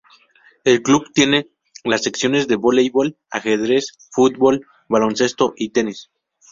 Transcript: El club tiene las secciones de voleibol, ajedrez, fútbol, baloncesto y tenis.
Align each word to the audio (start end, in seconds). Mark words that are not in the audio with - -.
El 0.63 0.81
club 0.81 1.11
tiene 1.13 1.51
las 1.83 2.01
secciones 2.01 2.47
de 2.47 2.55
voleibol, 2.55 3.19
ajedrez, 3.29 3.95
fútbol, 4.09 4.65
baloncesto 4.89 5.53
y 5.55 5.69
tenis. 5.73 6.09